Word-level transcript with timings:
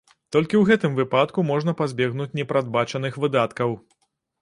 Толькі 0.35 0.55
ў 0.59 0.61
гэтым 0.69 0.95
выпадку 1.01 1.45
можна 1.51 1.75
пазбегнуць 1.83 2.29
непрадбачаных 2.43 3.23
выдаткаў. 3.27 3.81